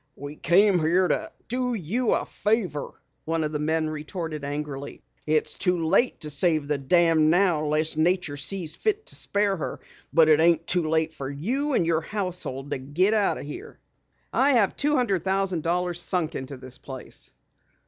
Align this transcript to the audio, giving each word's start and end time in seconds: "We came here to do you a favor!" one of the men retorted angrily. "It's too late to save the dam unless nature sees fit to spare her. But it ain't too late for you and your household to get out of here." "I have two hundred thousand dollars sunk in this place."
"We 0.15 0.35
came 0.35 0.79
here 0.79 1.07
to 1.07 1.31
do 1.47 1.75
you 1.75 2.13
a 2.13 2.25
favor!" 2.25 2.99
one 3.25 3.43
of 3.43 3.51
the 3.51 3.59
men 3.59 3.87
retorted 3.87 4.43
angrily. 4.43 5.03
"It's 5.27 5.53
too 5.53 5.85
late 5.85 6.21
to 6.21 6.31
save 6.31 6.67
the 6.67 6.79
dam 6.79 7.31
unless 7.31 7.95
nature 7.95 8.35
sees 8.35 8.75
fit 8.75 9.05
to 9.05 9.15
spare 9.15 9.55
her. 9.57 9.79
But 10.11 10.27
it 10.27 10.39
ain't 10.39 10.65
too 10.65 10.89
late 10.89 11.13
for 11.13 11.29
you 11.29 11.73
and 11.73 11.85
your 11.85 12.01
household 12.01 12.71
to 12.71 12.79
get 12.79 13.13
out 13.13 13.37
of 13.37 13.45
here." 13.45 13.77
"I 14.33 14.53
have 14.53 14.75
two 14.75 14.95
hundred 14.95 15.23
thousand 15.23 15.61
dollars 15.61 16.01
sunk 16.01 16.33
in 16.33 16.47
this 16.47 16.79
place." 16.79 17.29